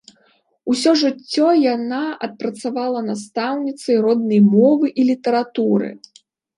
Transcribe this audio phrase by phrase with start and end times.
[0.73, 5.97] Усё жыццё яна адпрацавала настаўніцай роднай мовы і літаратуры.